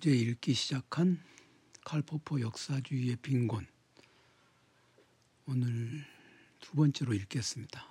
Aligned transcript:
어제 0.00 0.12
읽기 0.12 0.54
시작한 0.54 1.22
칼포포 1.84 2.40
역사주의의 2.40 3.16
빈곤 3.16 3.66
오늘 5.44 6.06
두 6.58 6.72
번째로 6.72 7.12
읽겠습니다. 7.12 7.86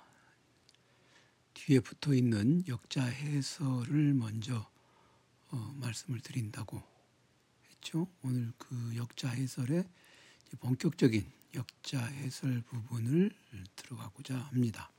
뒤에 1.54 1.78
붙어 1.78 2.12
있는 2.12 2.64
역자 2.66 3.04
해설을 3.04 4.14
먼저 4.14 4.68
어, 5.52 5.56
말씀을 5.76 6.18
드린다고 6.18 6.82
했죠. 7.70 8.08
오늘 8.22 8.52
그 8.58 8.96
역자 8.96 9.28
해설의 9.28 9.84
본격적인 10.58 11.24
역자 11.54 12.04
해설 12.04 12.60
부분을 12.62 13.30
들어가고자 13.76 14.36
합니다. 14.36 14.90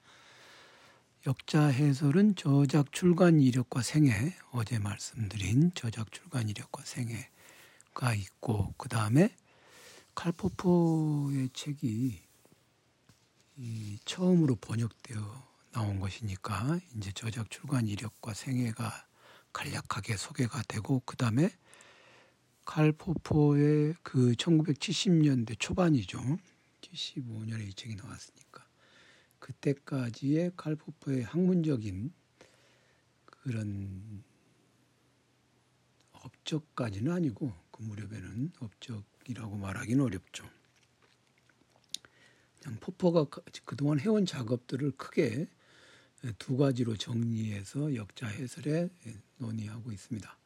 역자 1.27 1.67
해설은 1.67 2.33
저작 2.35 2.91
출간 2.91 3.41
이력과 3.41 3.83
생애 3.83 4.33
어제 4.53 4.79
말씀드린 4.79 5.71
저작 5.75 6.11
출간 6.11 6.49
이력과 6.49 6.83
생애가 6.83 8.15
있고 8.15 8.73
그 8.75 8.89
다음에 8.89 9.29
칼포포의 10.15 11.51
책이 11.53 12.19
처음으로 14.03 14.55
번역되어 14.55 15.47
나온 15.73 15.99
것이니까 15.99 16.79
이제 16.97 17.11
저작 17.11 17.51
출간 17.51 17.85
이력과 17.85 18.33
생애가 18.33 19.05
간략하게 19.53 20.17
소개가 20.17 20.63
되고 20.63 21.03
그 21.05 21.15
다음에 21.17 21.51
칼포포의 22.65 23.93
그 24.01 24.31
1970년대 24.31 25.55
초반이죠. 25.59 26.19
75년에 26.81 27.67
이 27.67 27.73
책이 27.75 27.93
나왔으니까 27.93 28.40
그때까지의 29.41 30.53
칼포퍼의 30.55 31.23
학문적인 31.23 32.13
그런 33.25 34.23
업적까지는 36.11 37.11
아니고 37.11 37.51
그 37.71 37.81
무렵에는 37.81 38.53
업적이라고 38.59 39.57
말하기는 39.57 40.03
어렵죠. 40.03 40.47
그냥 42.61 42.79
포퍼가 42.79 43.25
그동안 43.65 43.99
해온 43.99 44.25
작업들을 44.25 44.91
크게 44.91 45.49
두 46.37 46.55
가지로 46.55 46.95
정리해서 46.95 47.95
역자 47.95 48.27
해설에 48.27 48.89
논의하고 49.37 49.91
있습니다. 49.91 50.37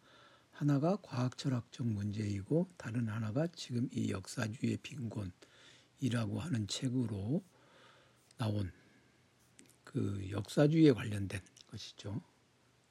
하나가 0.51 0.95
과학 1.01 1.37
철학적 1.37 1.85
문제이고 1.85 2.69
다른 2.77 3.09
하나가 3.09 3.45
지금 3.47 3.89
이 3.91 4.09
역사주의 4.11 4.77
빈곤이라고 4.77 6.39
하는 6.39 6.65
책으로 6.67 7.43
나온 8.37 8.71
그 9.95 10.29
역사주의에 10.29 10.91
관련된 10.91 11.39
것이죠. 11.67 12.21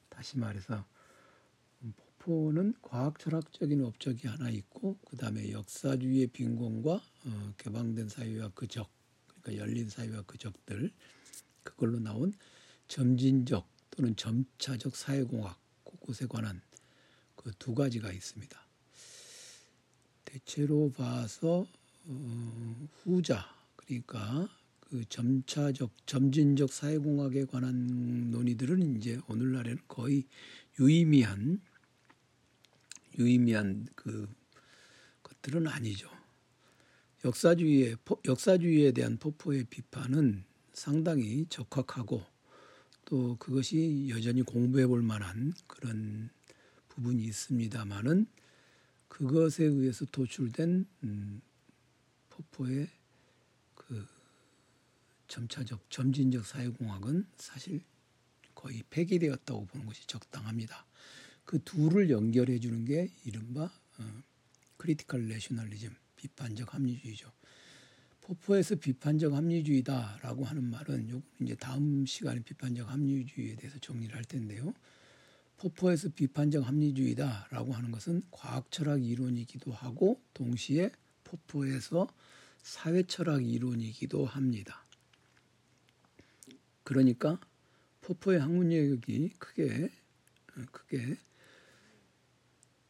다시 0.09 0.39
말해서 0.39 0.87
포포는 2.19 2.77
과학 2.81 3.19
철학적인 3.19 3.85
업적이 3.85 4.29
하나 4.29 4.49
있고 4.49 4.97
그 5.05 5.19
다음에 5.19 5.53
역사주의의 5.53 6.29
빈곤과 6.29 6.95
어, 6.95 7.55
개방된 7.59 8.09
사회와 8.09 8.53
그 8.55 8.67
적, 8.67 8.89
그러니까 9.27 9.63
열린 9.63 9.91
사회와 9.91 10.23
그 10.23 10.39
적들 10.39 10.91
그걸로 11.63 11.99
나온 11.99 12.33
점진적 12.89 13.69
또는 13.91 14.17
점차적 14.17 14.97
사회공학 14.97 15.61
곳곳에 15.85 16.27
관한 16.27 16.63
그 17.37 17.53
두 17.59 17.75
가지가 17.75 18.11
있습니다. 18.13 18.67
대체로 20.25 20.91
봐서 20.91 21.67
어, 22.07 22.89
후자 23.03 23.45
그러니까 23.77 24.49
그 24.95 25.05
점차적 25.09 25.91
점진적 26.07 26.73
사회공학에 26.73 27.47
관한 27.47 28.31
논의들은 28.31 28.97
이제 28.97 29.19
오늘날에는 29.27 29.81
거의 29.89 30.23
유의미한 30.79 31.61
유의미한 33.19 33.89
그 33.97 34.33
것들은 35.25 35.67
아니죠. 35.67 36.09
역사주의의 37.25 37.97
역사주의에 38.25 38.93
대한 38.93 39.17
포포의 39.17 39.65
비판은 39.65 40.45
상당히 40.73 41.45
적확하고 41.49 42.25
또 43.05 43.37
그것이 43.41 44.07
여전히 44.11 44.43
공부해 44.43 44.87
볼 44.87 45.03
만한 45.03 45.55
그런 45.67 46.31
부분이 46.91 47.25
있습니다만은 47.25 48.27
그것에 49.09 49.65
의해서 49.65 50.05
도출된 50.05 50.87
음, 51.03 51.43
포퍼의 52.31 52.87
그 52.87 53.04
점차적 55.29 55.91
점진적 55.91 56.47
사회공학은 56.47 57.27
사실 57.37 57.83
거의 58.55 58.83
폐기되었다고 58.91 59.67
보는 59.67 59.87
것이 59.87 60.07
적당합니다. 60.07 60.87
그 61.45 61.63
둘을 61.63 62.11
연결해 62.11 62.59
주는 62.59 62.85
게 62.85 63.11
이른바 63.25 63.65
어, 63.99 64.23
critical 64.77 65.27
rationalism 65.27 65.95
비판적 66.17 66.75
합리주의죠. 66.75 67.31
포퍼에서 68.23 68.77
비판적 68.77 69.35
합리주의다라고 69.35 70.45
하는 70.45 70.65
말은 70.71 71.11
요 71.11 71.23
이제 71.41 71.55
다음 71.55 72.07
시간에 72.07 72.41
비판적 72.41 72.91
합리주의에 72.91 73.57
대해서 73.57 73.79
정리를 73.79 74.17
할 74.17 74.25
텐데요. 74.25 74.73
포퍼에서 75.59 76.09
비판적 76.09 76.67
합리주의다라고 76.67 77.75
하는 77.75 77.91
것은 77.91 78.23
과학 78.31 78.71
철학 78.71 79.05
이론이기도 79.05 79.73
하고 79.73 80.21
동시에 80.33 80.91
포포에서 81.25 82.09
사회 82.63 83.03
철학 83.03 83.47
이론이기도 83.47 84.25
합니다. 84.25 84.84
그러니까 86.85 87.41
포포의 88.03 88.41
학문 88.41 88.73
영역이 88.73 89.31
크게 89.39 89.91
크게 90.71 91.17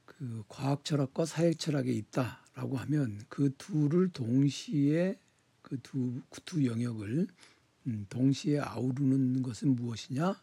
그 0.04 0.44
과학 0.48 0.84
철학과 0.84 1.24
사회 1.24 1.54
철학에 1.54 1.92
있다라고 1.92 2.76
하면 2.76 3.20
그 3.28 3.54
둘을 3.56 4.10
동시에 4.10 5.18
그두두 5.62 6.66
영역을 6.66 7.26
음, 7.86 8.06
동시에 8.08 8.60
아우르는 8.60 9.42
것은 9.42 9.74
무엇이냐? 9.74 10.40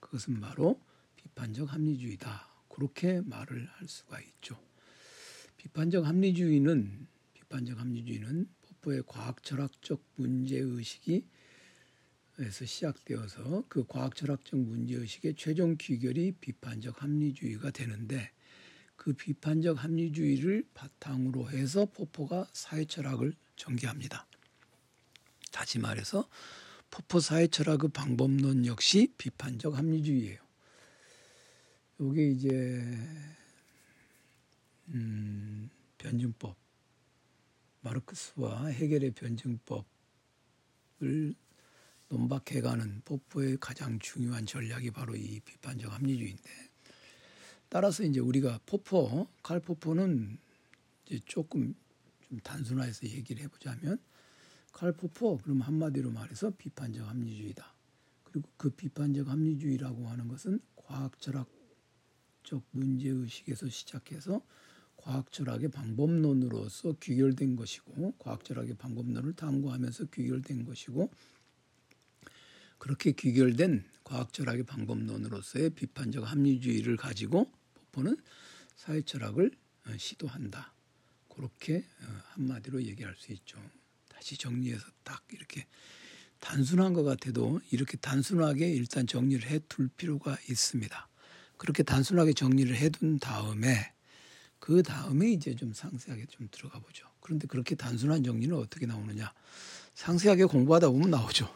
그것은 0.00 0.40
바로 0.40 0.80
비판적 1.16 1.72
합리주의다. 1.72 2.48
그렇게 2.68 3.20
말을 3.20 3.66
할 3.66 3.88
수가 3.88 4.20
있죠. 4.20 4.58
비판적 5.56 6.06
합리주의는 6.06 7.06
비판적 7.34 7.78
합리주의는 7.78 8.48
포포의 8.62 9.04
과학 9.06 9.42
철학적 9.42 10.02
문제 10.16 10.58
의식이 10.58 11.26
에서 12.38 12.64
시작되어서 12.64 13.64
그 13.68 13.84
과학 13.86 14.16
철학적 14.16 14.58
문제 14.58 14.94
의식의 14.94 15.34
최종 15.36 15.76
귀결이 15.76 16.32
비판적 16.40 17.02
합리주의가 17.02 17.70
되는데 17.70 18.30
그 18.96 19.12
비판적 19.12 19.82
합리주의를 19.82 20.64
바탕으로 20.72 21.50
해서 21.50 21.84
포포가 21.84 22.48
사회 22.52 22.86
철학을 22.86 23.34
전개합니다. 23.56 24.26
다시 25.50 25.78
말해서 25.78 26.26
포포 26.90 27.20
사회 27.20 27.48
철학의 27.48 27.90
방법론 27.92 28.64
역시 28.64 29.12
비판적 29.18 29.76
합리주의예요. 29.76 30.40
이게 32.00 32.30
이제 32.30 32.48
음, 34.88 35.70
변증법 35.98 36.56
마르크스와 37.82 38.68
헤겔의 38.68 39.12
변증법을 39.12 39.84
논박해가는 42.12 43.02
포포의 43.06 43.56
가장 43.58 43.98
중요한 43.98 44.44
전략이 44.44 44.90
바로 44.90 45.16
이 45.16 45.40
비판적 45.40 45.90
합리주의인데 45.90 46.42
따라서 47.70 48.02
이제 48.02 48.20
우리가 48.20 48.60
포포 48.66 49.26
칼 49.42 49.60
포포는 49.60 50.38
이제 51.06 51.18
조금 51.24 51.74
좀 52.28 52.38
단순화해서 52.40 53.06
얘기를 53.06 53.42
해보자면 53.44 53.98
칼 54.72 54.92
포포 54.92 55.38
그럼 55.38 55.62
한마디로 55.62 56.10
말해서 56.10 56.50
비판적 56.50 57.08
합리주의다. 57.08 57.74
그리고 58.24 58.48
그 58.58 58.70
비판적 58.70 59.28
합리주의라고 59.28 60.06
하는 60.08 60.28
것은 60.28 60.60
과학 60.76 61.18
철학적 61.18 62.62
문제 62.72 63.08
의식에서 63.08 63.70
시작해서 63.70 64.42
과학 64.96 65.32
철학의 65.32 65.70
방법론으로서 65.70 66.96
귀결된 67.00 67.56
것이고 67.56 68.14
과학 68.18 68.44
철학의 68.44 68.74
방법론을 68.74 69.32
탐구하면서 69.32 70.06
귀결된 70.06 70.64
것이고 70.64 71.10
그렇게 72.82 73.12
귀결된 73.12 73.84
과학 74.02 74.32
철학의 74.32 74.64
방법론으로서의 74.64 75.70
비판적 75.70 76.28
합리주의를 76.28 76.96
가지고 76.96 77.48
포포는 77.74 78.16
사회 78.74 79.02
철학을 79.02 79.52
어, 79.86 79.92
시도한다. 79.96 80.74
그렇게 81.28 81.76
어, 81.76 82.06
한마디로 82.32 82.82
얘기할 82.82 83.14
수 83.16 83.30
있죠. 83.34 83.62
다시 84.08 84.36
정리해서 84.36 84.84
딱 85.04 85.22
이렇게 85.30 85.64
단순한 86.40 86.92
것 86.92 87.04
같아도 87.04 87.60
이렇게 87.70 87.96
단순하게 87.98 88.70
일단 88.72 89.06
정리를 89.06 89.48
해 89.48 89.60
둘 89.68 89.86
필요가 89.86 90.36
있습니다. 90.50 91.08
그렇게 91.58 91.84
단순하게 91.84 92.32
정리를 92.32 92.74
해둔 92.74 93.20
다음에 93.20 93.94
그 94.58 94.82
다음에 94.82 95.30
이제 95.30 95.54
좀 95.54 95.72
상세하게 95.72 96.26
좀 96.26 96.48
들어가 96.50 96.80
보죠. 96.80 97.06
그런데 97.20 97.46
그렇게 97.46 97.76
단순한 97.76 98.24
정리는 98.24 98.56
어떻게 98.56 98.86
나오느냐? 98.86 99.32
상세하게 99.94 100.46
공부하다 100.46 100.88
보면 100.90 101.10
나오죠. 101.10 101.48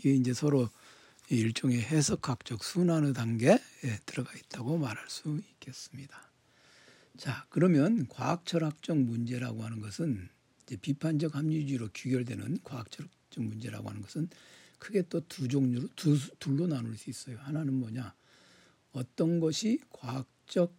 이게 0.00 0.14
이제 0.14 0.32
서로 0.32 0.70
일종의 1.28 1.82
해석학적 1.82 2.64
순환의 2.64 3.12
단계에 3.12 3.58
들어가 4.06 4.32
있다고 4.36 4.78
말할 4.78 5.08
수 5.08 5.40
있겠습니다. 5.52 6.30
자, 7.18 7.46
그러면 7.50 8.08
과학철학적 8.08 8.96
문제라고 8.96 9.62
하는 9.62 9.80
것은 9.80 10.28
이제 10.62 10.76
비판적 10.76 11.36
합리주의로 11.36 11.90
귀결되는 11.92 12.60
과학철학적 12.64 13.44
문제라고 13.44 13.90
하는 13.90 14.00
것은 14.00 14.30
크게 14.78 15.02
또 15.02 15.20
두 15.20 15.46
종류로 15.46 15.88
두 15.94 16.18
둘로 16.38 16.66
나눌 16.66 16.96
수 16.96 17.10
있어요. 17.10 17.38
하나는 17.40 17.74
뭐냐? 17.74 18.14
어떤 18.92 19.38
것이 19.38 19.80
과학적 19.90 20.74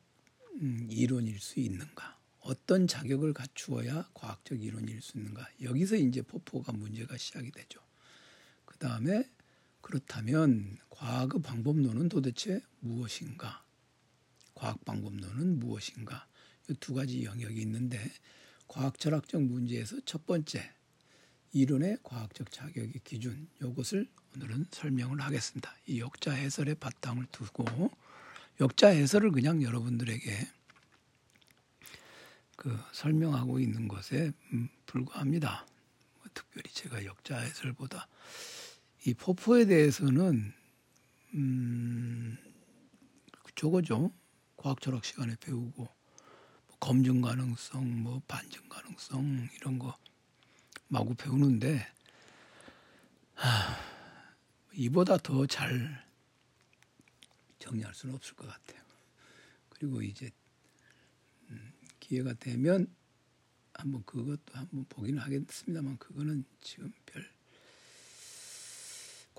음, 0.55 0.87
이론일 0.89 1.39
수 1.39 1.59
있는가? 1.59 2.17
어떤 2.39 2.87
자격을 2.87 3.33
갖추어야 3.33 4.09
과학적 4.15 4.63
이론일 4.63 4.99
수 5.03 5.19
있는가? 5.19 5.47
여기서 5.61 5.95
이제 5.97 6.23
포포가 6.23 6.71
문제가 6.71 7.15
시작이 7.17 7.51
되죠. 7.51 7.79
그 8.81 8.87
다음에 8.87 9.29
그렇다면 9.81 10.79
과학의 10.89 11.43
방법론은 11.43 12.09
도대체 12.09 12.63
무엇인가? 12.79 13.63
과학 14.55 14.83
방법론은 14.83 15.59
무엇인가? 15.59 16.25
이 16.67 16.73
두 16.79 16.95
가지 16.95 17.23
영역이 17.23 17.61
있는데 17.61 18.11
과학 18.67 18.97
철학적 18.97 19.43
문제에서 19.43 19.97
첫 20.05 20.25
번째 20.25 20.73
이론의 21.53 21.99
과학적 22.01 22.51
자격의 22.51 22.93
기준 23.03 23.47
요것을 23.61 24.09
오늘은 24.35 24.65
설명을 24.71 25.21
하겠습니다. 25.21 25.75
이 25.85 25.99
역자 25.99 26.31
해설의 26.31 26.73
바탕을 26.73 27.27
두고 27.31 27.91
역자 28.59 28.87
해설을 28.87 29.29
그냥 29.31 29.61
여러분들에게 29.61 30.47
그 32.55 32.79
설명하고 32.93 33.59
있는 33.59 33.87
것에 33.87 34.31
음, 34.53 34.69
불과합니다. 34.87 35.67
뭐 36.15 36.25
특별히 36.33 36.71
제가 36.71 37.05
역자 37.05 37.37
해설보다 37.37 38.07
이 39.05 39.13
포포에 39.13 39.65
대해서는 39.65 40.53
음 41.33 42.37
저거죠. 43.55 44.11
과학 44.57 44.79
철학 44.81 45.03
시간에 45.05 45.35
배우고 45.39 45.83
뭐 45.83 46.77
검증 46.79 47.21
가능성, 47.21 48.03
뭐 48.03 48.21
반증 48.27 48.67
가능성 48.69 49.49
이런 49.55 49.79
거 49.79 49.97
마구 50.87 51.15
배우는데 51.15 51.85
하, 53.35 53.75
이보다 54.73 55.17
더 55.17 55.45
잘 55.47 56.05
정리할 57.59 57.93
수는 57.93 58.15
없을 58.15 58.35
것 58.35 58.47
같아요. 58.47 58.81
그리고 59.69 60.01
이제 60.01 60.31
음, 61.49 61.73
기회가 61.99 62.33
되면 62.33 62.93
한번 63.73 64.03
그것도 64.05 64.53
한번 64.53 64.85
보기는 64.89 65.19
하겠습니다만 65.19 65.97
그거는 65.97 66.43
지금 66.61 66.91
별 67.05 67.23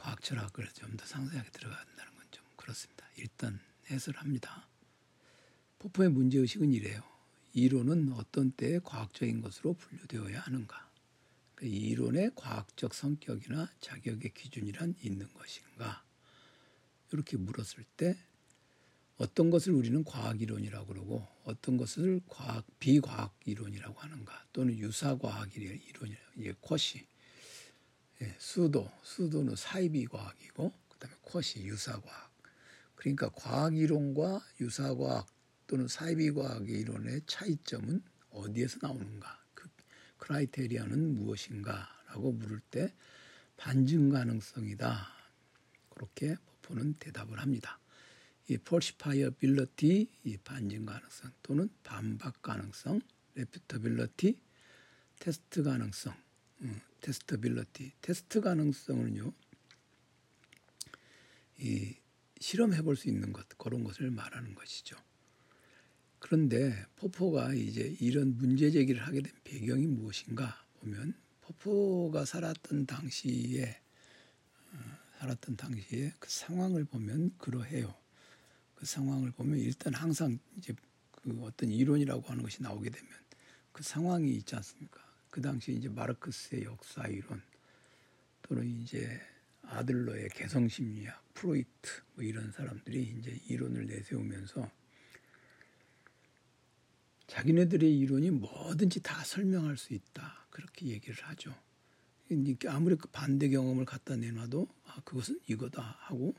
과학 0.03 0.21
철학을 0.23 0.69
좀 0.75 0.97
더 0.97 1.07
상세하게 1.07 1.51
들어간다는 1.51 2.15
건 2.17 2.27
좀 2.33 2.45
그렇습니다. 2.57 3.07
일단 3.17 3.61
해설합니다. 3.91 4.67
포포의 5.79 6.11
문제 6.11 6.39
의식은 6.39 6.73
이래요. 6.73 7.03
이론은 7.55 8.13
어떤 8.15 8.51
때에 8.53 8.79
과학적인 8.83 9.43
것으로 9.43 9.75
분류되어야 9.75 10.41
하는가? 10.41 10.91
그 11.55 11.67
이론의 11.67 12.33
과학적 12.35 12.95
성격이나 12.95 13.71
자격의 13.81 14.33
기준이란 14.35 14.95
있는 15.03 15.29
것인가? 15.35 16.03
이렇게 17.13 17.37
물었을 17.37 17.85
때 17.97 18.17
어떤 19.19 19.51
것을 19.51 19.73
우리는 19.73 20.03
과학 20.05 20.41
이론이라고 20.41 20.87
그러고 20.87 21.29
어떤 21.45 21.77
것을 21.77 22.21
과학 22.27 22.65
비과학 22.79 23.39
이론이라고 23.45 24.01
하는가 24.01 24.47
또는 24.53 24.77
유사 24.79 25.17
과학 25.19 25.55
이론이라 25.55 26.21
예, 26.39 26.53
쿼시 26.61 27.07
예, 28.23 28.37
수도 28.39 28.89
수도는 29.03 29.57
사이비 29.57 30.07
과학이고 30.07 30.73
그다음에 30.91 31.17
쿼시 31.23 31.65
유사 31.65 32.01
과학. 32.01 32.33
그러니까 32.95 33.29
과학 33.31 33.77
이론과 33.77 34.41
유사 34.61 34.95
과학 34.95 35.27
또는 35.67 35.89
사이비 35.89 36.31
과학 36.31 36.69
이론의 36.69 37.23
차이점은 37.27 38.01
어디에서 38.31 38.79
나오는가? 38.81 39.43
그 39.55 39.69
크라이테리아는 40.19 41.17
무엇인가라고 41.17 42.33
물을 42.33 42.61
때 42.71 42.95
반증 43.57 44.11
가능성이다. 44.11 45.09
그렇게 45.91 46.37
포포는 46.47 46.95
대답을 46.95 47.41
합니다. 47.41 47.81
이 48.49 48.55
falsifiability, 48.55 50.09
이 50.23 50.37
반증 50.37 50.87
가능성 50.87 51.33
또는 51.43 51.71
반박 51.83 52.41
가능성, 52.41 53.01
refutability, 53.35 54.41
테스트 55.19 55.65
가능성, 55.65 56.13
음, 56.13 56.22
testability, 57.01 57.93
테스트 58.01 58.41
가능성은요, 58.41 59.33
이 61.59 61.95
실험해 62.41 62.83
볼 62.83 62.97
수 62.97 63.09
있는 63.09 63.33
것 63.33 63.49
그런 63.57 63.85
것을 63.85 64.11
말하는 64.11 64.55
것이죠. 64.55 64.97
그런데 66.19 66.87
포퍼가 66.97 67.55
이제 67.55 67.97
이런 68.01 68.37
문제 68.37 68.71
제기를 68.71 69.07
하게 69.07 69.23
된 69.23 69.33
배경이 69.45 69.87
무엇인가 69.87 70.65
보면 70.81 71.15
포퍼가 71.43 72.25
살았던 72.25 72.87
당시에 72.87 73.81
어, 74.73 74.79
살았던 75.19 75.57
당시에 75.57 76.13
그 76.19 76.31
상황을 76.31 76.85
보면 76.85 77.37
그러해요. 77.39 77.95
그 78.75 78.87
상황을 78.87 79.31
보면 79.33 79.59
일단 79.59 79.95
항상 79.95 80.39
이제 80.57 80.75
그 81.13 81.41
어떤 81.43 81.71
이론이라고 81.71 82.23
하는 82.23 82.43
것이 82.43 82.63
나오게 82.63 82.91
되면 82.91 83.09
그 83.73 83.83
상황이 83.83 84.33
있지 84.35 84.57
않습니까? 84.57 85.01
그 85.33 85.41
당시 85.41 85.73
이제 85.73 85.89
마르크스의 85.89 86.65
역사 86.65 87.09
이론 87.09 87.41
또는 88.43 88.67
이제 88.67 89.19
아들러의 89.63 90.29
개성 90.35 90.69
심리학, 90.69 91.33
프로이트 91.33 91.91
뭐 92.15 92.23
이런 92.23 92.53
사람들이 92.53 93.17
이제 93.19 93.41
이론을 93.49 93.87
내세우면서 93.87 94.71
자기네들의 97.29 97.99
이론이 97.99 98.31
뭐든지 98.31 99.01
다 99.01 99.25
설명할 99.25 99.79
수 99.79 99.95
있다 99.95 100.47
그렇게 100.51 100.89
얘기를 100.89 101.17
하죠. 101.25 101.55
아무리 102.69 102.97
그 102.97 103.09
반대 103.09 103.49
경험을 103.49 103.87
갖다 103.87 104.17
내놔도 104.17 104.69
아 104.85 105.01
그것은 105.03 105.41
이거다 105.49 105.97
하고 106.01 106.35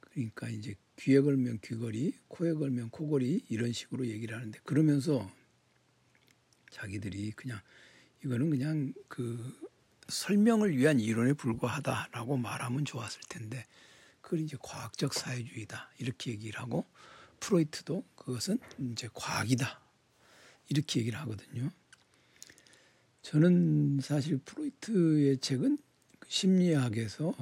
그러니까 0.00 0.48
이제 0.48 0.74
귀에 0.96 1.20
걸면 1.20 1.60
귀걸이, 1.62 2.18
코에 2.26 2.54
걸면 2.54 2.90
코걸이 2.90 3.44
이런 3.48 3.72
식으로 3.72 4.08
얘기를 4.08 4.36
하는데 4.36 4.58
그러면서 4.64 5.30
자기들이 6.74 7.32
그냥 7.32 7.60
이거는 8.24 8.50
그냥 8.50 8.92
그 9.08 9.38
설명을 10.08 10.76
위한 10.76 10.98
이론에 10.98 11.32
불과하다라고 11.34 12.36
말하면 12.36 12.84
좋았을 12.84 13.20
텐데 13.28 13.64
그걸 14.20 14.40
이제 14.40 14.56
과학적 14.60 15.14
사회주의다 15.14 15.90
이렇게 15.98 16.32
얘기를 16.32 16.60
하고 16.60 16.84
프로이트도 17.40 18.04
그것은 18.16 18.58
이제 18.92 19.08
과학이다 19.12 19.80
이렇게 20.68 21.00
얘기를 21.00 21.18
하거든요. 21.20 21.70
저는 23.22 24.00
사실 24.02 24.38
프로이트의 24.38 25.38
책은 25.38 25.78
심리학에서 26.26 27.34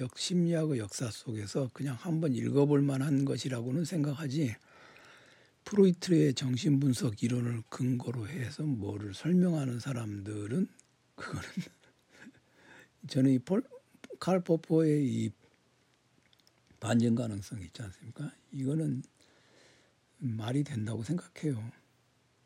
역 0.00 0.18
심리학의 0.18 0.78
역사 0.78 1.10
속에서 1.10 1.70
그냥 1.72 1.96
한번 2.00 2.34
읽어볼 2.34 2.82
만한 2.82 3.24
것이라고는 3.24 3.84
생각하지 3.84 4.56
프로이트의 5.64 6.34
정신 6.34 6.80
분석 6.80 7.22
이론을 7.22 7.62
근거로 7.68 8.28
해서 8.28 8.62
뭐를 8.62 9.14
설명하는 9.14 9.80
사람들은 9.80 10.68
그거는 11.14 11.48
저는 13.08 13.30
이 13.32 13.38
폴, 13.38 13.62
칼 14.18 14.40
포포의 14.40 15.06
이 15.06 15.30
반전 16.80 17.14
가능성이 17.14 17.66
있지 17.66 17.82
않습니까? 17.82 18.32
이거는 18.50 19.02
말이 20.18 20.64
된다고 20.64 21.02
생각해요. 21.02 21.70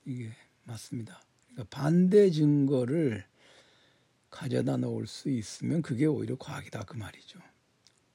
이게 0.04 0.30
맞습니다. 0.64 1.23
그러니까 1.49 1.76
반대 1.76 2.30
증거를 2.30 3.25
가져다 4.30 4.76
놓을 4.76 5.06
수 5.06 5.30
있으면 5.30 5.80
그게 5.82 6.04
오히려 6.06 6.37
과학이다 6.37 6.85
그 6.85 6.96
말이죠. 6.96 7.40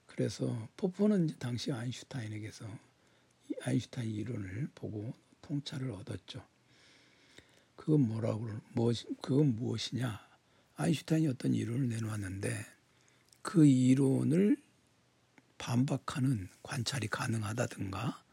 그래서 0.05 0.67
포포는 0.77 1.39
당시 1.39 1.71
아인슈타인에게서 1.71 2.65
아인슈타인 3.63 4.09
이론을 4.09 4.69
보고 4.75 5.13
통찰을 5.41 5.91
얻었죠. 5.91 6.45
그건 7.75 8.01
뭐라고 8.07 8.47
무엇 8.73 8.97
그건 9.21 9.55
무엇이냐? 9.55 10.19
아인슈타인이 10.75 11.27
어떤 11.27 11.53
이론을 11.53 11.89
내놓았는데 11.89 12.65
그 13.41 13.65
이론을 13.65 14.57
반박하는 15.57 16.47
관찰이 16.63 17.07
가능하다든가 17.07 18.23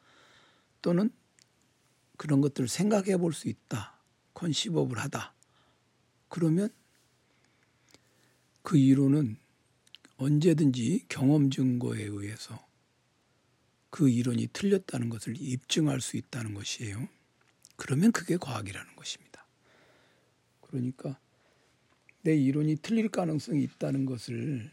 또는 0.83 1.11
그런 2.17 2.41
것들을 2.41 2.69
생각해 2.69 3.17
볼 3.17 3.33
수 3.33 3.49
있다. 3.49 3.99
컨시버블 4.35 4.99
하다. 4.99 5.35
그러면 6.29 6.69
그 8.63 8.77
이론은 8.79 9.37
언제든지 10.17 11.07
경험 11.09 11.51
증거에 11.51 12.03
의해서 12.03 12.68
그 13.91 14.09
이론이 14.09 14.49
틀렸다는 14.53 15.09
것을 15.09 15.35
입증할 15.39 16.01
수 16.01 16.17
있다는 16.17 16.55
것이에요. 16.55 17.09
그러면 17.77 18.13
그게 18.13 18.37
과학이라는 18.37 18.97
것입니다. 18.97 19.47
그러니까 20.61 21.19
내 22.23 22.37
이론이 22.37 22.77
틀릴 22.77 23.09
가능성이 23.09 23.63
있다는 23.63 24.05
것을 24.05 24.71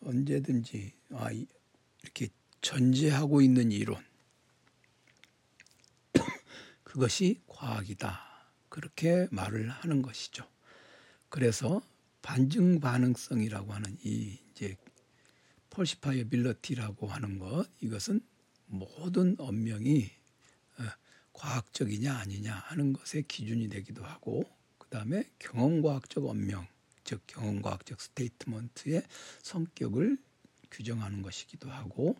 언제든지 0.00 0.92
아 1.10 1.30
이렇게 2.02 2.28
전제하고 2.60 3.40
있는 3.40 3.72
이론 3.72 4.04
그것이 6.84 7.40
과학이다. 7.46 8.24
그렇게 8.68 9.26
말을 9.30 9.68
하는 9.68 10.02
것이죠. 10.02 10.46
그래서 11.28 11.80
반증 12.22 12.80
반응성이라고 12.80 13.72
하는 13.72 13.96
이 14.04 14.38
이제 14.50 14.76
폴시파이어빌러티라고 15.70 17.08
하는 17.08 17.38
것 17.38 17.68
이것은 17.80 18.20
모든 18.66 19.36
언명이 19.38 20.10
어, 20.78 20.82
과학적이냐 21.32 22.14
아니냐 22.14 22.54
하는 22.54 22.92
것의 22.92 23.24
기준이 23.28 23.68
되기도 23.68 24.04
하고 24.04 24.44
그다음에 24.78 25.24
경험과학적 25.38 26.26
언명 26.26 26.66
즉 27.04 27.22
경험과학적 27.26 28.00
statement의 28.00 29.02
성격을 29.42 30.18
규정하는 30.70 31.22
것이기도 31.22 31.70
하고 31.70 32.16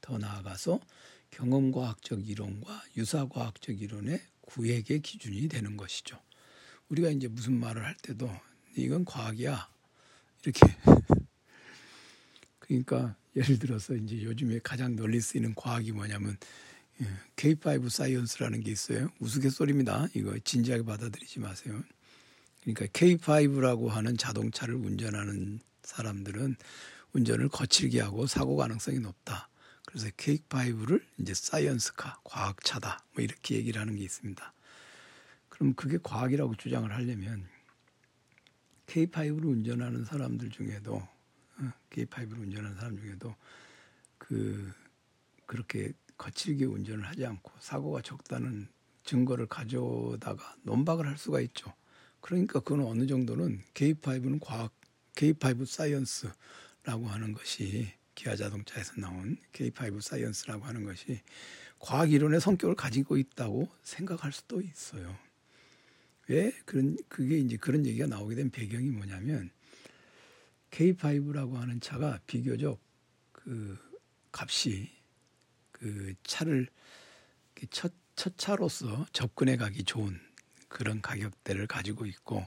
더 0.00 0.18
나아가서 0.18 0.80
경험과학적 1.30 2.28
이론과 2.28 2.84
유사과학적 2.96 3.82
이론의 3.82 4.20
구획의 4.42 5.00
기준이 5.00 5.48
되는 5.48 5.76
것이죠. 5.76 6.20
우리가 6.88 7.10
이제 7.10 7.26
무슨 7.26 7.58
말을 7.58 7.84
할 7.84 7.96
때도 7.96 8.30
이건 8.76 9.04
과학이야 9.04 9.68
이렇게 10.42 10.60
그러니까 12.60 13.16
예를 13.36 13.58
들어서 13.58 13.94
이제 13.94 14.22
요즘에 14.22 14.60
가장 14.62 14.96
널리 14.96 15.20
쓰이는 15.20 15.54
과학이 15.54 15.92
뭐냐면 15.92 16.36
예, 17.02 17.06
K5 17.36 17.90
science라는 17.90 18.60
게 18.60 18.70
있어요. 18.70 19.10
우스갯소리입니다. 19.20 20.08
이거 20.14 20.38
진지하게 20.38 20.84
받아들이지 20.84 21.40
마세요. 21.40 21.82
그러니까 22.62 22.86
K5라고 22.86 23.88
하는 23.88 24.16
자동차를 24.16 24.74
운전하는 24.74 25.60
사람들은 25.82 26.56
운전을 27.12 27.48
거칠게 27.50 28.00
하고 28.00 28.26
사고 28.26 28.56
가능성이 28.56 28.98
높다. 29.00 29.48
그래서 29.86 30.08
K5를 30.08 31.02
이제 31.18 31.34
사이언스카, 31.34 32.20
과학차다. 32.24 33.04
뭐 33.14 33.22
이렇게 33.22 33.56
얘기를 33.56 33.80
하는 33.80 33.96
게 33.96 34.02
있습니다. 34.02 34.52
그럼 35.48 35.74
그게 35.74 35.98
과학이라고 36.02 36.56
주장을 36.56 36.90
하려면 36.90 37.46
K5를 38.86 39.44
운전하는 39.44 40.04
사람들 40.04 40.50
중에도 40.50 41.06
K5를 41.90 42.40
운전하는 42.40 42.76
사람 42.76 42.98
중에도 42.98 43.34
그 44.18 44.72
그렇게 45.46 45.92
거칠게 46.18 46.64
운전을 46.64 47.06
하지 47.06 47.24
않고 47.26 47.52
사고가 47.60 48.02
적다는 48.02 48.68
증거를 49.04 49.46
가져다가 49.46 50.56
논박을 50.62 51.06
할 51.06 51.16
수가 51.16 51.40
있죠. 51.42 51.72
그러니까 52.20 52.60
그건 52.60 52.86
어느 52.86 53.06
정도는 53.06 53.62
K5는 53.74 54.40
과학, 54.40 54.72
K5 55.14 55.64
science라고 55.66 57.06
하는 57.06 57.32
것이 57.32 57.92
기아 58.14 58.34
자동차에서 58.34 58.94
나온 58.96 59.36
K5 59.52 60.00
science라고 60.00 60.64
하는 60.64 60.84
것이 60.84 61.20
과학 61.78 62.10
이론의 62.10 62.40
성격을 62.40 62.74
가지고 62.74 63.16
있다고 63.16 63.68
생각할 63.82 64.32
수도 64.32 64.60
있어요. 64.60 65.16
왜 66.28 66.50
그런 66.64 66.96
그게 67.08 67.38
이제 67.38 67.56
그런 67.56 67.86
얘기가 67.86 68.06
나오게 68.06 68.34
된 68.34 68.50
배경이 68.50 68.90
뭐냐면 68.90 69.50
K5라고 70.76 71.54
하는 71.54 71.80
차가 71.80 72.20
비교적 72.26 72.78
그 73.32 73.78
값이 74.30 74.90
그 75.72 76.14
차를 76.22 76.68
첫, 77.70 77.92
첫 78.14 78.36
차로서 78.36 79.06
접근해 79.12 79.56
가기 79.56 79.84
좋은 79.84 80.20
그런 80.68 81.00
가격대를 81.00 81.66
가지고 81.66 82.04
있고 82.04 82.46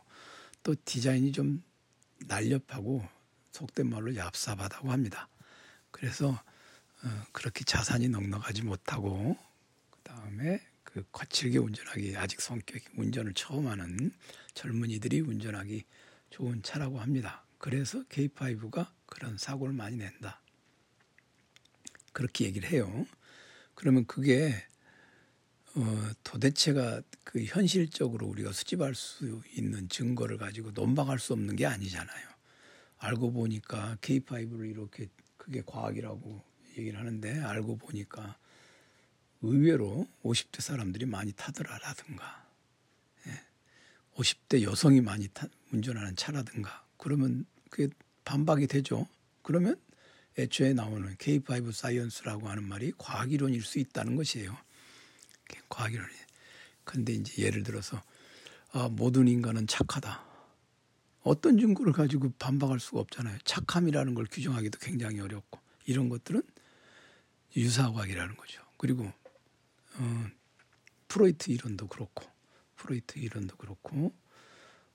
또 0.62 0.76
디자인이 0.86 1.32
좀 1.32 1.64
날렵하고 2.28 3.04
속된 3.52 3.90
말로 3.90 4.12
얍삽하다고 4.12 4.90
합니다. 4.90 5.28
그래서 5.90 6.30
어, 6.30 7.24
그렇게 7.32 7.64
자산이 7.64 8.10
넉넉하지 8.10 8.62
못하고 8.62 9.36
그 9.90 10.00
다음에 10.04 10.62
그 10.84 11.04
거칠게 11.12 11.58
운전하기 11.58 12.16
아직 12.16 12.42
성격이 12.42 12.90
운전을 12.96 13.34
처음 13.34 13.68
하는 13.68 14.12
젊은이들이 14.54 15.22
운전하기 15.22 15.84
좋은 16.30 16.62
차라고 16.62 17.00
합니다. 17.00 17.44
그래서 17.60 18.04
K5가 18.06 18.88
그런 19.06 19.38
사고를 19.38 19.74
많이 19.74 19.98
낸다. 19.98 20.42
그렇게 22.14 22.46
얘기를 22.46 22.70
해요. 22.70 23.06
그러면 23.76 24.06
그게 24.08 24.56
어, 25.76 26.12
도대체가 26.24 27.02
그 27.24 27.44
현실적으로 27.44 28.26
우리가 28.28 28.52
수집할 28.54 28.96
수 28.96 29.42
있는 29.56 29.88
증거를 29.88 30.38
가지고 30.38 30.72
논박할 30.72 31.20
수 31.20 31.34
없는 31.34 31.56
게 31.58 31.66
아니잖아요. 31.66 32.28
알고 32.98 33.34
보니까 33.34 33.98
K5를 34.02 34.70
이렇게 34.70 35.08
그게 35.38 35.62
과학이라고 35.66 36.44
얘기를 36.78 36.98
하는데 36.98 37.42
알고 37.42 37.78
보니까 37.78 38.38
의외로 39.42 40.08
50대 40.24 40.62
사람들이 40.62 41.06
많이 41.06 41.32
타더라라든가 41.34 42.48
예. 43.28 43.42
50대 44.16 44.64
여성이 44.64 45.02
많이 45.02 45.28
타, 45.30 45.48
운전하는 45.72 46.16
차라든가 46.16 46.89
그러면 47.00 47.46
그게 47.72 47.92
반박이 48.26 48.68
되죠. 48.68 49.08
그러면 49.42 49.82
애초에 50.38 50.74
나오는 50.74 51.16
K5 51.16 51.72
science라고 51.72 52.48
하는 52.48 52.64
말이 52.64 52.92
과학 52.98 53.32
이론일 53.32 53.64
수 53.64 53.80
있다는 53.80 54.16
것이에요. 54.16 54.56
과학 55.68 55.94
이론이. 55.94 56.14
근데 56.84 57.14
이제 57.14 57.42
예를 57.44 57.64
들어서 57.64 58.02
아, 58.72 58.88
모든 58.90 59.28
인간은 59.28 59.66
착하다. 59.66 60.24
어떤 61.24 61.58
증거를 61.58 61.94
가지고 61.94 62.32
반박할 62.38 62.80
수가 62.80 63.00
없잖아요. 63.02 63.40
착함이라는 63.44 64.14
걸 64.14 64.26
규정하기도 64.30 64.80
굉장히 64.80 65.20
어렵고 65.20 65.60
이런 65.86 66.10
것들은 66.10 66.42
유사과학이라는 67.56 68.38
거죠. 68.38 68.62
그리고 68.78 69.12
어, 69.96 70.28
프로이트 71.08 71.52
이론도 71.52 71.88
그렇고 71.88 72.26
프로이트 72.76 73.20
이론도 73.20 73.58
그렇고 73.58 74.14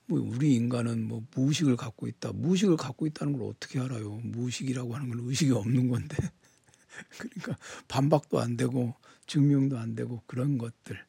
뭐 0.07 0.19
우리 0.19 0.55
인간은 0.55 1.07
뭐 1.07 1.25
무의식을 1.33 1.75
갖고 1.77 2.07
있다. 2.07 2.31
무의식을 2.33 2.77
갖고 2.77 3.07
있다는 3.07 3.33
걸 3.33 3.43
어떻게 3.43 3.79
알아요? 3.79 4.11
무의식이라고 4.23 4.95
하는 4.95 5.09
건 5.09 5.19
의식이 5.21 5.51
없는 5.51 5.89
건데. 5.89 6.15
그러니까 7.17 7.57
반박도 7.87 8.39
안 8.39 8.55
되고 8.55 8.95
증명도 9.27 9.77
안 9.77 9.95
되고 9.95 10.21
그런 10.27 10.57
것들. 10.57 11.03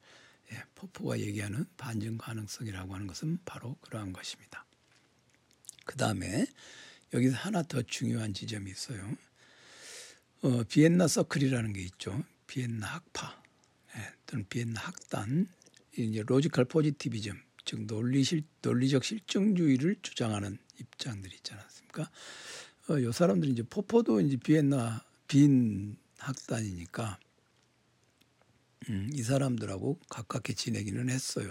예, 0.53 0.63
포포가 0.75 1.21
얘기하는 1.21 1.67
반증 1.77 2.19
가능성이라고 2.19 2.95
하는 2.95 3.07
것은 3.07 3.39
바로 3.45 3.77
그러한 3.81 4.13
것입니다. 4.13 4.65
그 5.85 5.97
다음에 5.97 6.47
여기서 7.13 7.37
하나 7.37 7.63
더 7.63 7.83
중요한 7.83 8.33
지점이 8.33 8.71
있어요. 8.71 9.17
어, 10.43 10.63
비엔나 10.65 11.09
서클이라는 11.09 11.73
게 11.73 11.83
있죠. 11.83 12.25
비엔나 12.47 12.87
학파 12.87 13.43
예, 13.97 14.13
또는 14.27 14.47
비엔나 14.49 14.81
학단 14.81 15.49
이제 15.97 16.23
logical 16.27 16.67
positivism 16.67 17.46
즉 17.67 17.83
논리실 17.87 18.45
논리적 18.63 19.05
실증주의를 19.05 19.97
주장하는 20.01 20.57
입장들이 20.81 21.35
있지 21.35 21.53
않습니까? 21.53 22.11
어, 22.89 23.03
요 23.03 23.13
사람들이 23.13 23.53
이제 23.53 23.63
포퍼도 23.63 24.21
이제 24.21 24.37
비엔나 24.37 25.05
빈 25.27 25.97
학단이니까 26.19 27.19
음, 28.89 29.11
이 29.13 29.23
사람들하고 29.23 29.99
가깝게 30.09 30.55
지내기는 30.55 31.11
했어요. 31.11 31.51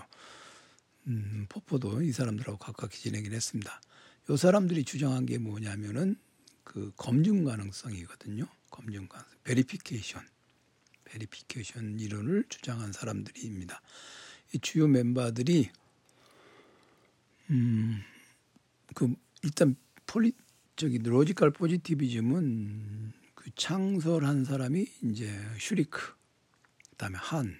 음, 1.08 1.46
포퍼도 1.50 2.02
이 2.02 2.14
사람들하고 2.14 2.58
가깝게 2.58 2.98
지내긴 2.98 3.34
했습니다. 3.34 3.82
요 4.30 4.38
사람들이 4.38 4.86
주장한 4.86 5.26
게 5.26 5.38
뭐냐면은 5.38 6.16
그 6.64 6.94
검증 6.96 7.44
가능성이거든요. 7.44 8.48
검증 8.72 9.08
가능성, 9.10 9.38
verification, 9.44 10.26
verification 11.04 12.00
이론을 12.00 12.46
주장한 12.48 12.94
사람들입니다. 12.94 13.82
이 14.54 14.60
주요 14.60 14.88
멤버들이 14.88 15.70
음, 17.52 18.02
그 18.94 19.14
일단 19.44 19.76
폴리 20.08 20.34
저기 20.76 20.98
logical 20.98 21.52
positivism은 21.52 23.14
그 23.36 23.52
창설한 23.56 24.46
사람이 24.46 24.88
이제 25.04 25.32
슐리크, 25.60 26.14
그다음에 26.92 27.18
한 27.18 27.56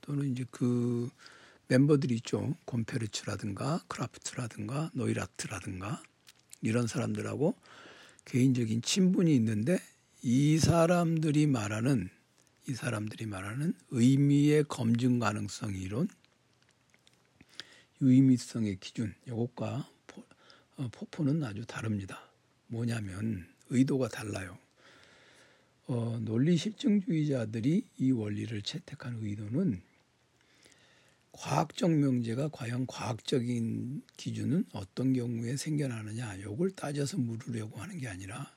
또는 0.00 0.30
이제 0.32 0.44
그 0.50 1.08
멤버들이 1.68 2.16
있죠. 2.16 2.54
곰페르츠라든가 2.64 3.82
크라프트라든가 3.88 4.90
노이라트라든가 4.94 6.02
이런 6.60 6.86
사람들하고 6.86 7.54
개인적인 8.24 8.82
친분이 8.82 9.34
있는데 9.36 9.78
이 10.22 10.58
사람들이 10.58 11.46
말하는 11.46 12.10
이 12.68 12.74
사람들이 12.74 13.26
말하는 13.26 13.74
의미의 13.90 14.64
검증 14.68 15.18
가능성 15.18 15.74
이론 15.74 16.08
유의미성의 18.02 18.78
기준 18.80 19.14
이것과 19.28 19.88
어, 20.76 20.88
포포는 20.90 21.44
아주 21.44 21.64
다릅니다. 21.64 22.20
뭐냐면 22.66 23.46
의도가 23.70 24.08
달라요. 24.08 24.58
어, 25.86 26.18
논리 26.20 26.56
실증주의자들이 26.56 27.86
이 27.98 28.10
원리를 28.10 28.60
채택한 28.62 29.18
의도는 29.20 29.80
과학적 31.30 31.92
명제가 31.92 32.48
과연 32.48 32.86
과학적인 32.86 34.02
기준은 34.16 34.64
어떤 34.72 35.12
경우에 35.12 35.56
생겨나느냐 35.56 36.40
요걸 36.40 36.72
따져서 36.72 37.18
물으려고 37.18 37.80
하는 37.80 37.98
게 37.98 38.08
아니라 38.08 38.52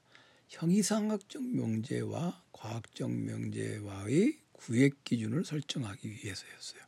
형이상학적 0.49 1.43
명제와 1.43 2.43
과학적 2.51 3.11
명제와의 3.11 4.39
구획 4.53 5.03
기준을 5.03 5.45
설정하기 5.45 6.09
위해서였어요. 6.09 6.81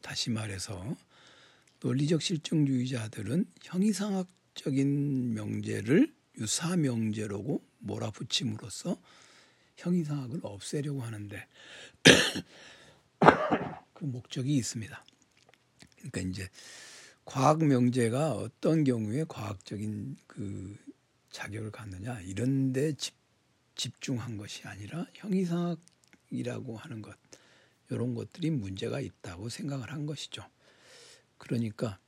다시 0.00 0.30
말해서 0.30 0.96
논리적 1.82 2.22
실증주의자들은 2.22 3.44
형이상학적인 3.62 5.34
명제를 5.34 6.14
유사 6.38 6.76
명제로고 6.76 7.62
몰아붙임으로써 7.78 8.96
형이상학을 9.76 10.40
없애려고 10.44 11.02
하는데 11.02 11.44
그 13.94 14.04
목적이 14.04 14.56
있습니다. 14.56 15.04
그러니까 15.96 16.20
이제 16.20 16.48
과학 17.24 17.64
명제가 17.64 18.32
어떤 18.32 18.84
경우에 18.84 19.24
과학적인 19.28 20.16
그 20.26 20.76
자격을 21.30 21.72
갖느냐 21.72 22.20
이런 22.20 22.72
데 22.72 22.92
집, 22.94 23.14
집중한 23.74 24.36
것이 24.36 24.62
아니라 24.68 25.06
형이상학이라고 25.14 26.76
하는 26.76 27.02
것 27.02 27.16
이런 27.90 28.14
것들이 28.14 28.50
문제가 28.50 29.00
있다고 29.00 29.48
생각을 29.48 29.92
한 29.92 30.06
것이죠. 30.06 30.44
그러니까 31.42 31.98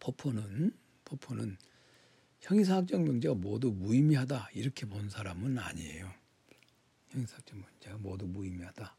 포포는 0.00 0.76
포포는 1.04 1.56
형이상학적 2.40 3.02
명제가 3.02 3.36
모두 3.36 3.70
무의미하다 3.70 4.50
이렇게 4.54 4.84
본 4.84 5.08
사람은 5.08 5.56
아니에요. 5.56 6.12
형이상학적 7.10 7.56
명제가 7.56 7.98
모두 7.98 8.26
무의미하다. 8.26 8.96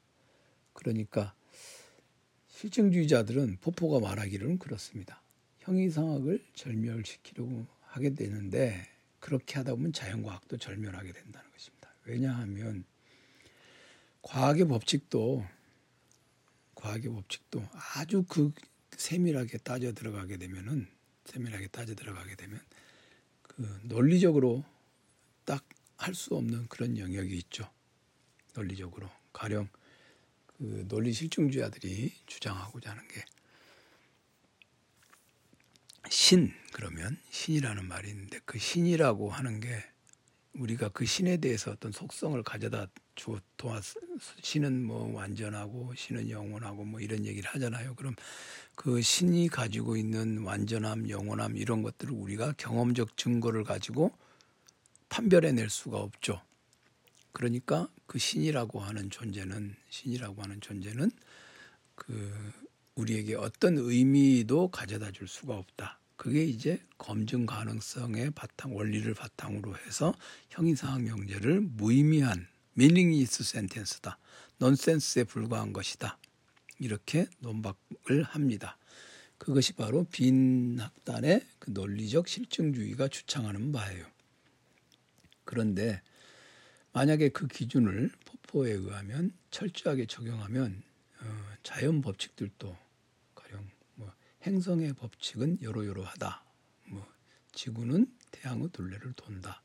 그러니까 0.71 1.35
실증주의자들은 2.47 3.57
포포가 3.59 3.99
말하기로는 3.99 4.59
그렇습니다. 4.59 5.21
형이상학을 5.59 6.45
절멸시키려고 6.53 7.67
하게 7.81 8.13
되는데 8.13 8.87
그렇게 9.19 9.55
하다 9.55 9.75
보면 9.75 9.91
자연과학도 9.91 10.55
절멸하게 10.55 11.11
된다는 11.11 11.51
것입니다. 11.51 11.93
왜냐하면 12.05 12.85
과학의 14.21 14.69
법칙도 14.69 15.45
과학의 16.75 17.11
법칙도 17.11 17.67
아주 17.95 18.23
그 18.29 18.53
세밀하게 19.01 19.57
따져 19.59 19.93
들어가게 19.93 20.37
되면은 20.37 20.87
세밀하게 21.25 21.67
따져 21.67 21.95
들어가게 21.95 22.35
되면 22.35 22.61
그 23.43 23.79
논리적으로 23.83 24.63
딱 25.45 25.63
할 26.01 26.15
수 26.15 26.35
없는 26.35 26.67
그런 26.67 26.97
영역이 26.97 27.37
있죠. 27.37 27.69
논리적으로 28.55 29.07
가령 29.33 29.69
그 30.47 30.85
논리 30.87 31.13
실증주의자들이 31.13 32.11
주장하고자 32.25 32.91
하는 32.91 33.07
게 33.07 33.23
신 36.09 36.51
그러면 36.73 37.17
신이라는 37.29 37.87
말이 37.87 38.09
있는데 38.09 38.39
그 38.45 38.57
신이라고 38.57 39.29
하는 39.29 39.59
게 39.59 39.83
우리가 40.53 40.89
그 40.89 41.05
신에 41.05 41.37
대해서 41.37 41.71
어떤 41.71 41.91
속성을 41.91 42.41
가져다 42.43 42.87
주어 43.15 43.39
도왔 43.57 43.83
신은 44.41 44.83
뭐 44.83 45.13
완전하고 45.13 45.93
신은 45.95 46.29
영원하고 46.29 46.83
뭐 46.83 46.99
이런 46.99 47.25
얘기를 47.25 47.49
하잖아요. 47.51 47.95
그럼 47.95 48.15
그 48.75 49.01
신이 49.01 49.47
가지고 49.47 49.95
있는 49.95 50.39
완전함, 50.43 51.09
영원함 51.09 51.55
이런 51.57 51.81
것들을 51.83 52.13
우리가 52.13 52.53
경험적 52.57 53.15
증거를 53.17 53.63
가지고 53.63 54.11
판별해 55.09 55.51
낼 55.51 55.69
수가 55.69 55.97
없죠. 55.97 56.41
그러니까 57.31 57.87
그 58.05 58.19
신이라고 58.19 58.79
하는 58.79 59.09
존재는 59.09 59.75
신이라고 59.89 60.41
하는 60.41 60.59
존재는 60.59 61.11
그 61.95 62.51
우리에게 62.95 63.35
어떤 63.35 63.77
의미도 63.77 64.67
가져다 64.69 65.11
줄 65.11 65.27
수가 65.27 65.55
없다. 65.55 66.00
그게 66.21 66.45
이제 66.45 66.79
검증 66.99 67.47
가능성의 67.47 68.29
바탕 68.35 68.75
원리를 68.75 69.11
바탕으로 69.15 69.75
해서 69.75 70.13
형이상학 70.51 71.01
명제를 71.01 71.61
무의미한 71.61 72.47
meaningless 72.77 73.41
sentence다. 73.41 74.19
넌센스에 74.59 75.23
불과한 75.23 75.73
것이다. 75.73 76.19
이렇게 76.77 77.25
논박을 77.39 78.21
합니다. 78.21 78.77
그것이 79.39 79.73
바로 79.73 80.05
빈 80.11 80.77
학단의 80.79 81.43
그 81.57 81.71
논리적 81.71 82.27
실증주의가 82.27 83.07
주창하는 83.07 83.71
바예요. 83.71 84.05
그런데 85.43 86.03
만약에 86.93 87.29
그 87.29 87.47
기준을 87.47 88.11
포포에 88.25 88.73
의하면 88.73 89.33
철저하게 89.49 90.05
적용하면 90.05 90.83
어, 91.21 91.53
자연 91.63 92.03
법칙들도 92.03 92.77
행성의 94.45 94.93
법칙은 94.93 95.61
여러여러하다. 95.61 96.43
뭐 96.89 97.05
지구는 97.51 98.07
태양의 98.31 98.69
둘레를 98.69 99.13
돈다. 99.13 99.61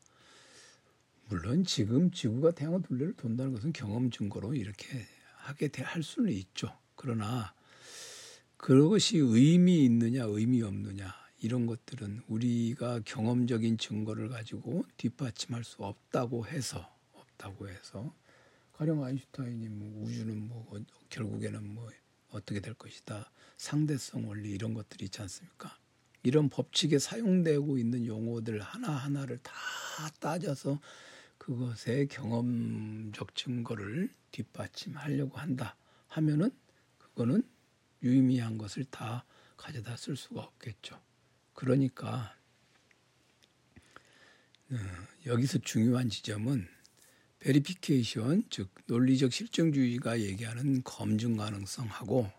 물론 1.29 1.63
지금 1.65 2.11
지구가 2.11 2.51
태양의 2.51 2.83
둘레를 2.83 3.13
돈다는 3.13 3.53
것은 3.53 3.73
경험 3.73 4.11
증거로 4.11 4.53
이렇게 4.53 5.05
하게 5.37 5.69
할 5.81 6.03
수는 6.03 6.31
있죠. 6.31 6.77
그러나 6.95 7.53
그것이 8.57 9.17
의미 9.17 9.85
있느냐 9.85 10.23
의미 10.25 10.61
없느냐 10.61 11.13
이런 11.39 11.65
것들은 11.65 12.23
우리가 12.27 13.01
경험적인 13.05 13.77
증거를 13.77 14.29
가지고 14.29 14.83
뒷받침할 14.97 15.63
수 15.63 15.83
없다고 15.83 16.47
해서 16.47 16.91
없다고 17.13 17.69
해서 17.69 18.13
가령 18.73 19.03
아인슈타인이 19.03 19.69
뭐 19.69 20.03
우주는 20.03 20.47
뭐 20.47 20.67
결국에는 21.09 21.73
뭐 21.73 21.89
어떻게 22.29 22.59
될 22.59 22.73
것이다. 22.73 23.31
상대성 23.57 24.27
원리 24.27 24.51
이런 24.51 24.73
것들이 24.73 25.05
있지 25.05 25.21
않습니까? 25.21 25.77
이런 26.23 26.49
법칙에 26.49 26.99
사용되고 26.99 27.77
있는 27.77 28.05
용어들 28.05 28.61
하나하나를 28.61 29.37
다 29.39 29.53
따져서 30.19 30.79
그것의 31.37 32.07
경험적 32.09 33.35
증거를 33.35 34.13
뒷받침하려고 34.31 35.37
한다 35.37 35.77
하면은 36.07 36.51
그거는 36.97 37.43
유의미한 38.03 38.57
것을 38.57 38.85
다 38.85 39.25
가져다 39.55 39.95
쓸 39.95 40.15
수가 40.15 40.41
없겠죠. 40.41 41.01
그러니까 41.53 42.35
어, 44.69 44.75
여기서 45.25 45.59
중요한 45.59 46.09
지점은 46.09 46.67
베리피케이션 47.39 48.43
즉 48.49 48.69
논리적 48.87 49.31
실증주의가 49.31 50.19
얘기하는 50.19 50.83
검증 50.83 51.37
가능성하고 51.37 52.29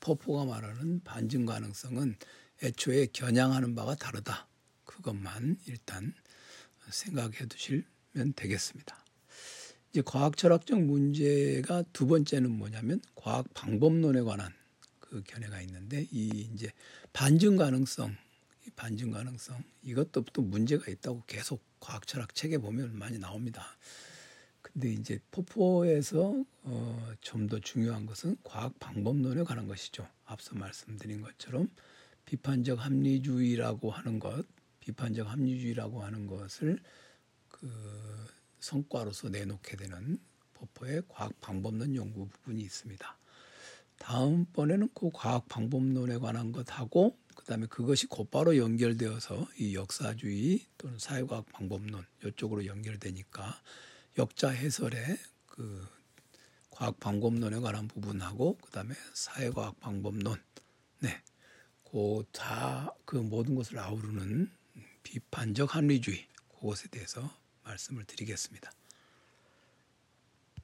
포포가 0.00 0.44
말하는 0.44 1.02
반증 1.04 1.46
가능성은 1.46 2.16
애초에 2.62 3.06
겨냥하는 3.12 3.74
바가 3.74 3.94
다르다. 3.96 4.46
그것만 4.84 5.58
일단 5.66 6.14
생각해 6.90 7.46
두시면 7.48 8.32
되겠습니다. 8.34 9.04
이제 9.90 10.02
과학 10.04 10.36
철학적 10.36 10.80
문제가 10.80 11.82
두 11.92 12.06
번째는 12.06 12.50
뭐냐면 12.50 13.00
과학 13.14 13.52
방법론에 13.54 14.22
관한 14.22 14.52
그 15.00 15.22
견해가 15.26 15.60
있는데 15.62 16.06
이 16.10 16.48
이제 16.54 16.70
반증 17.12 17.56
가능성, 17.56 18.16
반증 18.74 19.10
가능성 19.10 19.62
이것도 19.82 20.24
또 20.32 20.42
문제가 20.42 20.90
있다고 20.90 21.24
계속 21.26 21.62
과학 21.80 22.06
철학 22.06 22.34
책에 22.34 22.58
보면 22.58 22.98
많이 22.98 23.18
나옵니다. 23.18 23.76
근데 24.76 24.92
이제 24.92 25.18
포포에서 25.30 26.44
어, 26.64 27.12
좀 27.22 27.48
더 27.48 27.58
중요한 27.60 28.04
것은 28.04 28.36
과학 28.44 28.78
방법론에 28.78 29.42
관한 29.44 29.66
것이죠. 29.66 30.06
앞서 30.26 30.54
말씀드린 30.54 31.22
것처럼 31.22 31.70
비판적 32.26 32.84
합리주의라고 32.84 33.90
하는 33.90 34.18
것, 34.18 34.44
비판적 34.80 35.30
합리주의라고 35.30 36.02
하는 36.02 36.26
것을 36.26 36.78
그 37.48 37.72
성과로서 38.60 39.30
내놓게 39.30 39.78
되는 39.78 40.18
포포의 40.52 41.04
과학 41.08 41.40
방법론 41.40 41.94
연구 41.94 42.28
부분이 42.28 42.60
있습니다. 42.60 43.18
다음번에는 43.98 44.90
그 44.92 45.10
과학 45.10 45.48
방법론에 45.48 46.18
관한 46.18 46.52
것하고 46.52 47.16
그다음에 47.34 47.66
그것이 47.66 48.08
곧바로 48.08 48.58
연결되어서 48.58 49.48
이 49.58 49.74
역사주의 49.74 50.66
또는 50.76 50.98
사회과학 50.98 51.46
방법론 51.52 52.04
이쪽으로 52.26 52.66
연결되니까 52.66 53.58
역자 54.18 54.48
해설의 54.48 55.18
그 55.46 55.86
과학 56.70 56.98
방법론에 57.00 57.58
관한 57.60 57.86
부분하고 57.88 58.56
그다음에 58.58 58.94
사회과학 59.12 59.78
방법론 59.80 60.42
네. 61.00 61.22
그다그 61.84 62.94
그 63.04 63.16
모든 63.16 63.54
것을 63.54 63.78
아우르는 63.78 64.50
비판적 65.02 65.74
합리주의 65.74 66.26
그것에 66.48 66.88
대해서 66.88 67.30
말씀을 67.62 68.04
드리겠습니다. 68.04 68.70